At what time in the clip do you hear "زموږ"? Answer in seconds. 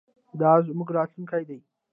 0.67-0.89